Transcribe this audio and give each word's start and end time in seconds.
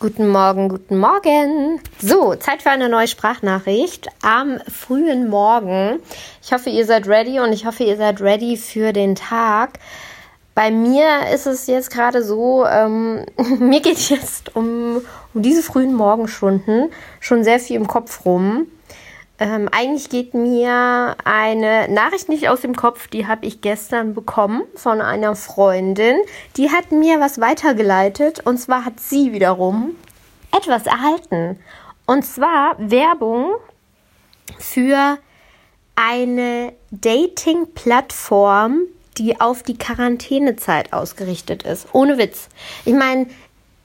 Guten 0.00 0.28
Morgen, 0.28 0.68
guten 0.68 0.96
Morgen. 0.96 1.80
So, 2.00 2.36
Zeit 2.36 2.62
für 2.62 2.70
eine 2.70 2.88
neue 2.88 3.08
Sprachnachricht 3.08 4.06
am 4.22 4.60
frühen 4.68 5.28
Morgen. 5.28 5.98
Ich 6.40 6.52
hoffe, 6.52 6.70
ihr 6.70 6.84
seid 6.86 7.08
ready 7.08 7.40
und 7.40 7.52
ich 7.52 7.66
hoffe, 7.66 7.82
ihr 7.82 7.96
seid 7.96 8.20
ready 8.20 8.56
für 8.56 8.92
den 8.92 9.16
Tag. 9.16 9.80
Bei 10.54 10.70
mir 10.70 11.32
ist 11.34 11.46
es 11.48 11.66
jetzt 11.66 11.90
gerade 11.90 12.22
so, 12.22 12.64
ähm, 12.64 13.26
mir 13.58 13.80
geht 13.80 13.98
jetzt 14.08 14.54
um, 14.54 15.02
um 15.34 15.42
diese 15.42 15.64
frühen 15.64 15.94
Morgenstunden 15.94 16.90
schon 17.18 17.42
sehr 17.42 17.58
viel 17.58 17.74
im 17.74 17.88
Kopf 17.88 18.24
rum. 18.24 18.68
Ähm, 19.40 19.68
eigentlich 19.70 20.08
geht 20.08 20.34
mir 20.34 21.16
eine 21.24 21.88
Nachricht 21.88 22.28
nicht 22.28 22.48
aus 22.48 22.60
dem 22.62 22.74
Kopf, 22.74 23.06
die 23.06 23.26
habe 23.26 23.46
ich 23.46 23.60
gestern 23.60 24.14
bekommen 24.14 24.62
von 24.74 25.00
einer 25.00 25.36
Freundin. 25.36 26.16
Die 26.56 26.70
hat 26.70 26.90
mir 26.90 27.20
was 27.20 27.40
weitergeleitet 27.40 28.40
und 28.44 28.58
zwar 28.58 28.84
hat 28.84 28.98
sie 28.98 29.32
wiederum 29.32 29.94
etwas 30.56 30.86
erhalten. 30.86 31.58
Und 32.06 32.24
zwar 32.24 32.74
Werbung 32.78 33.52
für 34.58 35.18
eine 35.94 36.72
Dating-Plattform, 36.90 38.80
die 39.18 39.40
auf 39.40 39.62
die 39.62 39.76
Quarantänezeit 39.76 40.92
ausgerichtet 40.92 41.62
ist. 41.64 41.88
Ohne 41.92 42.18
Witz. 42.18 42.48
Ich 42.84 42.94
meine, 42.94 43.26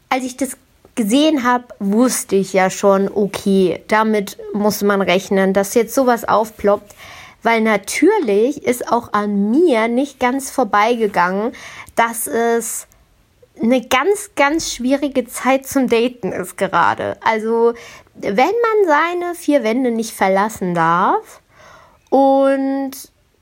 als 0.09 0.23
ich 0.23 0.37
das 0.37 0.57
gesehen 0.95 1.43
habe, 1.43 1.65
wusste 1.79 2.35
ich 2.35 2.53
ja 2.53 2.69
schon, 2.69 3.09
okay, 3.13 3.83
damit 3.87 4.37
muss 4.53 4.81
man 4.81 5.01
rechnen, 5.01 5.53
dass 5.53 5.73
jetzt 5.73 5.95
sowas 5.95 6.27
aufploppt. 6.27 6.93
Weil 7.41 7.61
natürlich 7.61 8.63
ist 8.63 8.89
auch 8.89 9.11
an 9.11 9.51
mir 9.51 9.89
nicht 9.89 10.19
ganz 10.19 10.49
vorbeigegangen, 10.49 11.51
dass 11.95 12.25
es 12.27 12.87
eine 13.61 13.81
ganz, 13.85 14.31
ganz 14.35 14.73
schwierige 14.73 15.25
Zeit 15.27 15.67
zum 15.67 15.87
Daten 15.87 16.31
ist 16.31 16.57
gerade. 16.57 17.17
Also, 17.21 17.73
wenn 18.15 18.35
man 18.35 18.87
seine 18.87 19.35
vier 19.35 19.63
Wände 19.63 19.91
nicht 19.91 20.13
verlassen 20.13 20.73
darf 20.73 21.41
und 22.09 22.91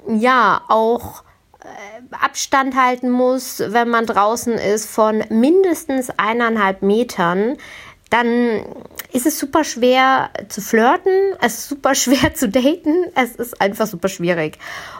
ja, 0.08 0.62
auch 0.68 1.24
Abstand 2.12 2.76
halten 2.76 3.10
muss, 3.10 3.60
wenn 3.66 3.90
man 3.90 4.06
draußen 4.06 4.54
ist, 4.54 4.90
von 4.90 5.24
mindestens 5.30 6.10
eineinhalb 6.18 6.82
Metern, 6.82 7.58
dann 8.10 8.66
ist 9.14 9.26
es 9.26 9.40
super 9.40 9.64
schwer 9.64 10.30
zu 10.50 10.62
flirten, 10.62 11.14
es 11.42 11.60
ist 11.60 11.70
super 11.70 11.96
schwer 11.96 12.34
zu 12.34 12.50
daten, 12.50 13.06
es 13.16 13.36
ist 13.36 13.62
einfach 13.62 13.88
super 13.88 14.10
schwierig. 14.10 14.58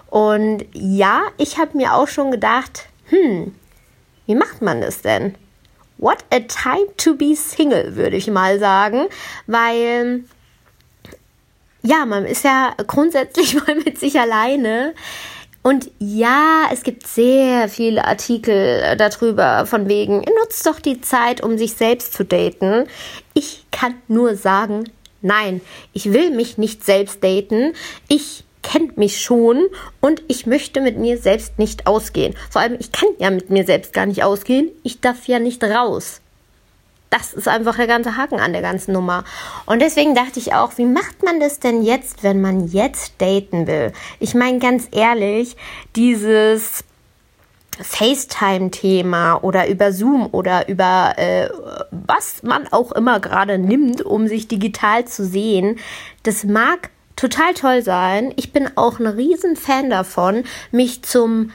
Und 0.10 0.66
ja, 0.74 1.22
ich 1.38 1.58
habe 1.58 1.78
mir 1.78 1.94
auch 1.94 2.08
schon 2.08 2.32
gedacht, 2.32 2.88
hm, 3.10 3.54
wie 4.26 4.36
macht 4.36 4.62
man 4.62 4.82
das 4.82 5.02
denn? 5.02 5.36
What 5.98 6.24
a 6.32 6.40
time 6.40 6.88
to 6.98 7.16
be 7.16 7.36
single, 7.36 7.96
würde 7.96 8.18
ich 8.18 8.28
mal 8.28 8.60
sagen, 8.60 9.08
weil 9.46 10.24
ja, 11.84 12.06
man 12.06 12.26
ist 12.26 12.44
ja 12.44 12.74
grundsätzlich 12.88 13.56
mal 13.68 13.76
mit 13.76 14.00
sich 14.00 14.20
alleine. 14.20 14.94
Und 15.64 15.92
ja, 16.00 16.66
es 16.72 16.82
gibt 16.84 17.06
sehr 17.06 17.70
viele 17.70 18.06
Artikel 18.06 18.96
darüber, 18.98 19.66
von 19.66 19.88
wegen, 19.88 20.24
nutzt 20.42 20.66
doch 20.66 20.80
die 20.80 21.02
Zeit, 21.02 21.44
um 21.44 21.58
sich 21.58 21.74
selbst 21.74 22.14
zu 22.14 22.26
daten. 22.26 22.88
Ich 23.34 23.66
kann 23.72 23.96
nur 24.08 24.36
sagen, 24.36 24.86
nein, 25.22 25.62
ich 25.94 26.14
will 26.14 26.32
mich 26.32 26.58
nicht 26.58 26.84
selbst 26.84 27.24
daten. 27.24 27.74
Ich 28.08 28.44
kenne 28.64 28.94
mich 28.96 29.22
schon 29.22 29.68
und 30.00 30.24
ich 30.28 30.46
möchte 30.46 30.82
mit 30.82 30.98
mir 30.98 31.18
selbst 31.18 31.60
nicht 31.60 31.88
ausgehen. 31.88 32.36
Vor 32.50 32.62
allem, 32.62 32.78
ich 32.80 32.92
kann 32.92 33.10
ja 33.20 33.30
mit 33.30 33.50
mir 33.50 33.66
selbst 33.66 33.94
gar 33.94 34.06
nicht 34.06 34.24
ausgehen. 34.24 34.70
Ich 34.84 35.02
darf 35.02 35.28
ja 35.28 35.40
nicht 35.40 35.64
raus. 35.64 36.22
Das 37.12 37.34
ist 37.34 37.50
einfach 37.50 37.76
der 37.76 37.88
ganze 37.88 38.16
Haken 38.16 38.40
an 38.40 38.54
der 38.54 38.62
ganzen 38.62 38.94
Nummer. 38.94 39.26
Und 39.66 39.82
deswegen 39.82 40.16
dachte 40.16 40.40
ich 40.40 40.54
auch, 40.54 40.78
wie 40.78 40.86
macht 40.86 41.24
man 41.24 41.42
das 41.42 41.60
denn 41.60 41.84
jetzt, 41.84 42.24
wenn 42.24 42.40
man 42.40 42.70
jetzt 42.70 43.22
daten 43.22 43.68
will? 43.68 43.92
Ich 44.20 44.34
meine 44.34 44.60
ganz 44.60 44.88
ehrlich, 44.92 45.58
dieses 45.98 46.86
FaceTime-Thema 47.82 49.44
oder 49.44 49.68
über 49.68 49.92
Zoom 49.92 50.30
oder 50.32 50.70
über 50.70 51.14
äh, 51.18 51.50
was 51.92 52.44
man 52.44 52.72
auch 52.72 52.94
immer 52.94 53.20
gerade 53.20 53.58
nimmt, 53.58 54.02
um 54.02 54.28
sich 54.28 54.48
digital 54.48 55.04
zu 55.04 55.26
sehen, 55.26 55.80
das 56.24 56.46
mag 56.46 56.92
total 57.18 57.54
toll 57.54 57.82
sein. 57.82 58.34
Ich 58.38 58.54
bin 58.54 58.70
auch 58.78 59.00
ein 59.00 59.08
Riesenfan 59.08 59.90
davon, 59.90 60.46
mich 60.72 61.04
zum 61.04 61.52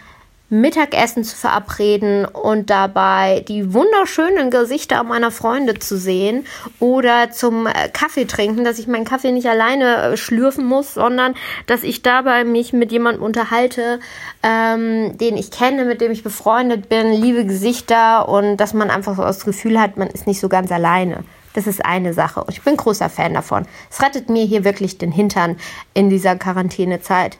Mittagessen 0.49 1.25
zu 1.25 1.35
verabreden 1.35 2.25
und 2.25 2.71
dabei 2.71 3.45
die 3.49 3.75
wunderschönen 3.75 4.51
Gesichter 4.51 5.03
meiner 5.03 5.33
Freunde 5.33 5.75
zu 5.75 5.99
sehen 5.99 6.47
oder 6.79 7.33
zum 7.33 7.67
äh, 7.67 7.89
Kaffee 7.93 8.27
trinken, 8.27 8.63
dass 8.63 8.79
ich 8.79 8.87
meinen 8.87 9.05
Kaffee 9.05 9.33
nicht 9.33 9.49
alleine 9.49 9.97
äh, 9.97 10.17
schlürfen 10.17 10.65
muss, 10.65 10.95
sondern 10.95 11.35
dass 11.67 11.83
ich 11.83 12.03
dabei 12.03 12.45
mich 12.45 12.73
mit 12.73 12.93
jemandem 12.93 13.25
unterhalte, 13.25 13.99
ähm, 14.45 15.19
den 15.19 15.37
ich 15.37 15.51
kenne, 15.51 15.85
mit 15.85 16.01
dem 16.01 16.13
ich 16.13 16.23
befreundet 16.23 16.89
bin, 16.89 17.13
liebe 17.13 17.45
Gesichter 17.45 18.29
und 18.29 18.59
dass 18.59 18.73
man 18.73 18.91
einfach 18.91 19.17
so 19.17 19.23
das 19.23 19.45
Gefühl 19.45 19.81
hat, 19.81 19.97
man 19.97 20.09
ist 20.09 20.29
nicht 20.29 20.41
so 20.41 20.49
ganz 20.49 20.71
alleine. 20.71 21.25
Das 21.55 21.67
ist 21.67 21.85
eine 21.85 22.13
Sache. 22.13 22.45
Und 22.45 22.51
ich 22.51 22.63
bin 22.63 22.77
großer 22.77 23.09
Fan 23.09 23.35
davon. 23.35 23.67
Es 23.91 24.03
rettet 24.03 24.29
mir 24.29 24.45
hier 24.45 24.63
wirklich 24.63 24.99
den 24.99 25.11
Hintern 25.11 25.57
in 25.95 26.11
dieser 26.11 26.37
Quarantänezeit. 26.37 27.39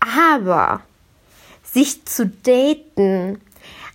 Aber 0.00 0.82
sich 1.76 2.06
zu 2.06 2.26
daten 2.26 3.38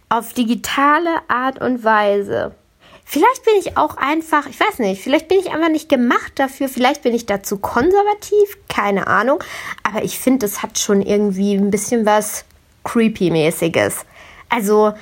auf 0.07 0.33
digitale 0.33 1.09
Art 1.29 1.59
und 1.59 1.83
Weise. 1.83 2.53
Vielleicht 3.03 3.43
bin 3.43 3.55
ich 3.59 3.75
auch 3.75 3.97
einfach, 3.97 4.45
ich 4.45 4.59
weiß 4.59 4.77
nicht, 4.79 5.01
vielleicht 5.01 5.27
bin 5.27 5.39
ich 5.39 5.49
einfach 5.49 5.69
nicht 5.69 5.89
gemacht 5.89 6.33
dafür, 6.35 6.69
vielleicht 6.69 7.01
bin 7.01 7.15
ich 7.15 7.25
dazu 7.25 7.57
konservativ, 7.57 8.59
keine 8.69 9.07
Ahnung, 9.07 9.43
aber 9.81 10.03
ich 10.03 10.19
finde, 10.19 10.45
es 10.45 10.61
hat 10.61 10.77
schon 10.77 11.01
irgendwie 11.01 11.55
ein 11.55 11.71
bisschen 11.71 12.05
was 12.05 12.45
creepy-mäßiges. 12.85 14.05
Also, 14.47 14.93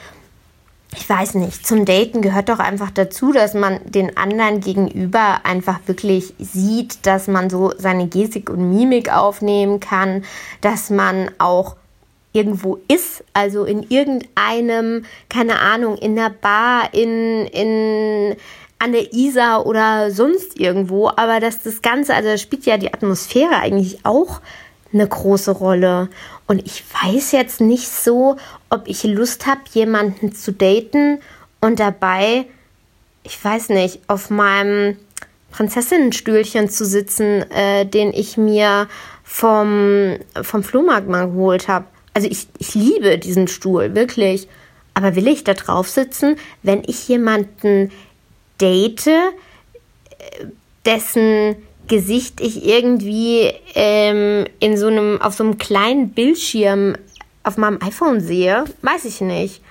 ich 0.96 1.08
weiß 1.08 1.34
nicht, 1.34 1.68
zum 1.68 1.84
Daten 1.84 2.22
gehört 2.22 2.48
doch 2.48 2.60
einfach 2.60 2.92
dazu, 2.92 3.34
dass 3.34 3.54
man 3.56 3.82
den 3.92 4.16
anderen 4.16 4.62
gegenüber 4.62 5.42
einfach 5.44 5.82
wirklich 5.86 6.34
sieht, 6.40 7.06
dass 7.06 7.28
man 7.28 7.50
so 7.50 7.74
seine 7.78 8.08
Gestik 8.08 8.50
und 8.50 8.74
Mimik 8.74 9.14
aufnehmen 9.14 9.82
kann, 9.82 10.24
dass 10.62 10.90
man 10.90 11.30
auch 11.40 11.76
irgendwo 12.32 12.80
ist, 12.88 13.24
also 13.34 13.66
in 13.66 13.84
irgendeinem, 13.90 15.06
keine 15.30 15.60
Ahnung, 15.60 15.98
in 15.98 16.16
der 16.16 16.30
Bar, 16.30 16.94
in, 16.94 17.46
in, 17.48 18.36
an 18.78 18.92
der 18.92 19.14
Isar 19.14 19.66
oder 19.66 20.12
sonst 20.12 20.60
irgendwo, 20.60 21.10
aber 21.10 21.40
dass 21.40 21.64
das 21.64 21.82
Ganze, 21.82 22.14
also 22.14 22.38
spielt 22.38 22.66
ja 22.66 22.78
die 22.78 22.94
Atmosphäre 22.94 23.56
eigentlich 23.56 24.06
auch 24.06 24.42
eine 24.94 25.08
große 25.08 25.52
Rolle. 25.52 26.10
Und 26.48 26.66
ich 26.66 26.84
weiß 27.04 27.32
jetzt 27.32 27.62
nicht 27.62 27.90
so, 27.90 28.38
ob 28.70 28.88
ich 28.88 29.04
Lust 29.04 29.46
habe, 29.46 29.62
jemanden 29.74 30.34
zu 30.34 30.52
daten 30.52 31.20
und 31.62 31.80
dabei, 31.80 32.46
ich 33.24 33.44
weiß 33.44 33.70
nicht, 33.70 34.00
auf 34.08 34.30
meinem 34.30 34.98
Prinzessinnenstühlchen 35.52 36.70
zu 36.70 36.86
sitzen, 36.86 37.50
äh, 37.52 37.86
den 37.86 38.14
ich 38.14 38.38
mir 38.38 38.88
vom, 39.24 40.18
vom 40.42 40.64
Flohmarkt 40.64 41.08
mal 41.08 41.28
geholt 41.28 41.68
habe. 41.68 41.86
Also 42.20 42.32
ich, 42.32 42.48
ich 42.58 42.76
liebe 42.76 43.18
diesen 43.18 43.48
Stuhl, 43.48 43.96
wirklich. 43.96 44.50
Aber 44.94 45.16
will 45.16 45.30
ich 45.30 45.46
da 45.46 45.54
drauf 45.54 45.88
sitzen, 45.88 46.36
wenn 46.64 46.84
ich 46.86 47.08
jemanden 47.08 47.94
date, 48.60 49.10
dessen 50.84 51.56
Gesicht 51.88 52.42
ich 52.42 52.66
irgendwie 52.66 53.54
ähm, 53.74 54.46
in 54.60 54.76
so 54.76 54.88
einem, 54.88 55.22
auf 55.22 55.34
so 55.34 55.46
einem 55.46 55.58
kleinen 55.58 56.10
Bildschirm 56.10 56.98
auf 57.44 57.56
meinem 57.56 57.82
iPhone 57.82 58.20
sehe? 58.20 58.66
Weiß 58.82 59.06
ich 59.06 59.22
nicht. 59.22 59.62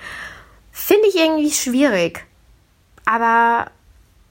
Finde 0.73 1.07
ich 1.09 1.17
irgendwie 1.17 1.51
schwierig. 1.51 2.25
Aber 3.05 3.71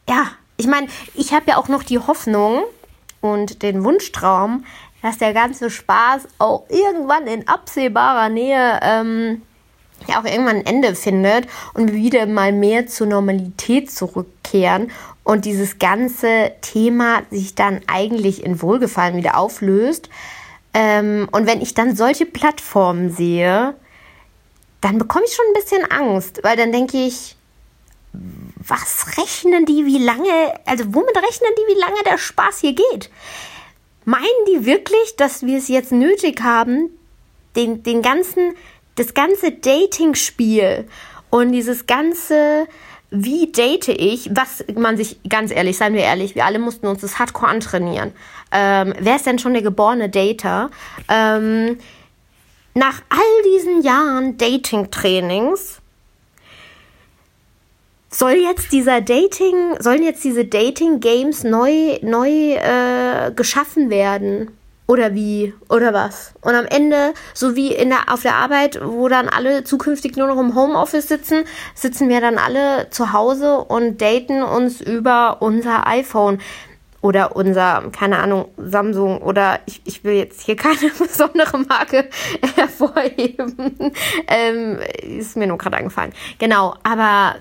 ja, 0.10 0.32
ich 0.58 0.66
meine, 0.66 0.88
ich 1.14 1.34
habe 1.34 1.52
ja 1.52 1.58
auch 1.58 1.68
noch 1.68 1.84
die 1.84 2.00
Hoffnung 2.00 2.64
und 3.22 3.62
den 3.62 3.84
Wunschtraum, 3.84 4.66
dass 5.02 5.18
der 5.18 5.34
ganze 5.34 5.70
Spaß 5.70 6.28
auch 6.40 6.66
irgendwann 6.70 7.28
in 7.28 7.48
absehbarer 7.48 8.30
Nähe 8.30 8.80
ähm, 8.82 9.42
ja 10.08 10.20
auch 10.20 10.26
irgendwann 10.26 10.58
ein 10.58 10.66
Ende 10.66 10.96
findet 10.96 11.48
und 11.74 11.92
wir 11.92 11.98
wieder 11.98 12.26
mal 12.26 12.52
mehr 12.52 12.88
zur 12.88 13.08
Normalität 13.08 13.92
zurückkehren 13.92 14.92
und 15.24 15.46
dieses 15.46 15.80
ganze 15.80 16.52
Thema 16.62 17.24
sich 17.32 17.56
dann 17.56 17.82
eigentlich 17.88 18.44
in 18.44 18.62
Wohlgefallen 18.62 19.18
wieder 19.18 19.38
auflöst. 19.38 20.10
Ähm, 20.74 21.28
und 21.32 21.48
wenn 21.48 21.62
ich 21.62 21.74
dann 21.74 21.96
solche 21.96 22.26
Plattformen 22.26 23.10
sehe, 23.10 23.76
dann 24.82 25.00
bekomme 25.00 25.26
ich 25.26 25.36
schon 25.36 25.46
ein 25.50 25.62
bisschen 25.62 25.92
Angst, 25.92 26.40
weil 26.44 26.56
dann 26.56 26.72
denke 26.72 26.98
ich, 26.98 27.36
was 28.14 29.18
rechnen 29.18 29.66
die, 29.66 29.86
wie 29.86 29.98
lange, 29.98 30.54
also 30.66 30.86
womit 30.94 31.16
rechnen 31.16 31.52
die, 31.58 31.76
wie 31.76 31.80
lange 31.80 32.04
der 32.06 32.18
Spaß 32.18 32.60
hier 32.60 32.74
geht? 32.74 33.10
Meinen 34.08 34.24
die 34.48 34.66
wirklich, 34.66 35.18
dass 35.18 35.46
wir 35.46 35.58
es 35.58 35.68
jetzt 35.68 35.92
nötig 35.92 36.42
haben, 36.42 36.90
den, 37.58 37.84
den 37.84 38.02
ganzen, 38.02 38.54
das 38.96 39.14
ganze 39.14 39.52
Dating-Spiel 39.52 40.88
und 41.30 41.52
dieses 41.52 41.88
ganze 41.88 42.68
wie 43.10 43.52
date 43.52 43.90
ich, 43.90 44.30
was 44.34 44.64
man 44.76 44.96
sich, 44.96 45.20
ganz 45.28 45.52
ehrlich, 45.52 45.78
seien 45.78 45.94
wir 45.94 46.04
ehrlich, 46.04 46.36
wir 46.36 46.46
alle 46.46 46.60
mussten 46.60 46.88
uns 46.88 47.02
das 47.02 47.20
Hardcore 47.20 47.52
antrainieren. 47.52 48.14
Ähm, 48.54 48.94
wer 48.98 49.18
ist 49.18 49.26
denn 49.26 49.40
schon 49.40 49.54
der 49.54 49.62
geborene 49.62 50.10
Dater? 50.10 50.70
Ähm, 51.10 51.78
nach 52.76 53.02
all 53.10 53.44
diesen 53.54 53.82
Jahren 53.82 54.38
Dating-Trainings 54.38 55.82
soll 58.18 58.32
jetzt 58.32 58.72
dieser 58.72 59.00
Dating, 59.00 59.80
sollen 59.80 60.02
jetzt 60.02 60.24
diese 60.24 60.44
Dating-Games 60.44 61.44
neu, 61.44 62.00
neu 62.02 62.54
äh, 62.54 63.32
geschaffen 63.36 63.92
werden? 63.92 64.50
Oder 64.88 65.14
wie? 65.14 65.54
Oder 65.70 65.94
was? 65.94 66.34
Und 66.42 66.56
am 66.56 66.66
Ende, 66.66 67.14
so 67.36 67.56
wie 67.56 67.76
in 67.76 67.90
der, 67.90 68.12
auf 68.12 68.24
der 68.24 68.34
Arbeit, 68.34 68.80
wo 68.84 69.08
dann 69.08 69.30
alle 69.30 69.64
zukünftig 69.66 70.16
nur 70.16 70.26
noch 70.26 70.40
im 70.40 70.56
Homeoffice 70.56 71.08
sitzen, 71.08 71.44
sitzen 71.76 72.10
wir 72.10 72.20
dann 72.20 72.40
alle 72.40 72.90
zu 72.90 73.14
Hause 73.14 73.60
und 73.60 74.02
daten 74.02 74.42
uns 74.42 74.82
über 74.82 75.38
unser 75.42 75.86
iPhone 75.86 76.40
oder 77.02 77.36
unser, 77.36 77.84
keine 77.92 78.18
Ahnung, 78.18 78.46
Samsung 78.58 79.22
oder 79.22 79.60
ich, 79.68 79.82
ich 79.86 80.04
will 80.04 80.16
jetzt 80.16 80.42
hier 80.42 80.56
keine 80.56 80.90
besondere 80.98 81.60
Marke 81.60 82.10
hervorheben. 82.56 83.94
ähm, 84.28 84.80
ist 85.04 85.38
mir 85.38 85.46
nur 85.46 85.60
gerade 85.60 85.78
eingefallen. 85.78 86.14
Genau, 86.40 86.74
aber 86.82 87.36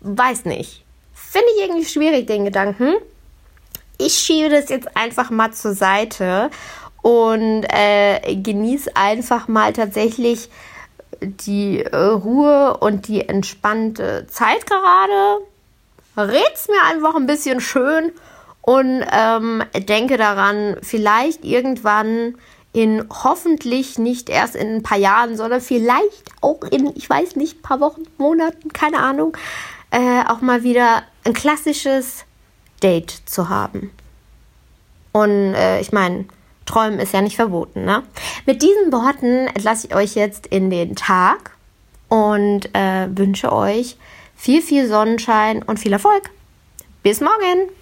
weiß 0.00 0.44
nicht. 0.44 0.84
Finde 1.12 1.48
ich 1.56 1.62
irgendwie 1.62 1.84
schwierig, 1.84 2.26
den 2.26 2.44
Gedanken. 2.44 2.94
Ich 3.98 4.14
schiebe 4.14 4.48
das 4.48 4.68
jetzt 4.68 4.96
einfach 4.96 5.30
mal 5.30 5.52
zur 5.52 5.74
Seite 5.74 6.50
und 7.02 7.64
äh, 7.68 8.36
genieße 8.36 8.96
einfach 8.96 9.48
mal 9.48 9.72
tatsächlich 9.72 10.48
die 11.20 11.82
äh, 11.82 11.96
Ruhe 11.96 12.78
und 12.78 13.08
die 13.08 13.28
entspannte 13.28 14.26
Zeit 14.28 14.66
gerade. 14.66 15.44
Red's 16.16 16.68
mir 16.68 16.82
einfach 16.90 17.14
ein 17.14 17.26
bisschen 17.26 17.60
schön 17.60 18.12
und 18.62 19.04
ähm, 19.10 19.62
denke 19.74 20.16
daran, 20.16 20.76
vielleicht 20.82 21.44
irgendwann 21.44 22.36
in 22.72 23.04
hoffentlich 23.10 23.98
nicht 23.98 24.28
erst 24.28 24.54
in 24.54 24.76
ein 24.76 24.82
paar 24.82 24.98
Jahren, 24.98 25.36
sondern 25.36 25.60
vielleicht 25.60 26.24
auch 26.40 26.62
in, 26.70 26.94
ich 26.96 27.08
weiß 27.08 27.36
nicht, 27.36 27.62
paar 27.62 27.80
Wochen, 27.80 28.02
Monaten, 28.16 28.72
keine 28.72 28.98
Ahnung, 28.98 29.36
äh, 29.90 30.22
auch 30.26 30.40
mal 30.40 30.62
wieder 30.62 31.02
ein 31.24 31.32
klassisches 31.32 32.24
Date 32.82 33.10
zu 33.26 33.48
haben. 33.48 33.90
Und 35.12 35.54
äh, 35.54 35.80
ich 35.80 35.92
meine, 35.92 36.26
Träumen 36.66 37.00
ist 37.00 37.12
ja 37.12 37.20
nicht 37.20 37.36
verboten. 37.36 37.84
Ne? 37.84 38.02
Mit 38.46 38.62
diesen 38.62 38.92
Worten 38.92 39.48
entlasse 39.48 39.88
ich 39.88 39.94
euch 39.94 40.14
jetzt 40.14 40.46
in 40.46 40.70
den 40.70 40.94
Tag 40.94 41.56
und 42.08 42.74
äh, 42.74 43.08
wünsche 43.10 43.52
euch 43.52 43.96
viel, 44.36 44.62
viel 44.62 44.86
Sonnenschein 44.86 45.62
und 45.62 45.78
viel 45.78 45.92
Erfolg. 45.92 46.30
Bis 47.02 47.20
morgen! 47.20 47.79